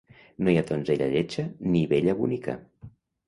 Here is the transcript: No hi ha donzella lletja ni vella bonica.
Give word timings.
No 0.45 0.53
hi 0.53 0.55
ha 0.59 0.63
donzella 0.69 1.09
lletja 1.11 1.45
ni 1.75 1.83
vella 1.93 2.17
bonica. 2.23 2.57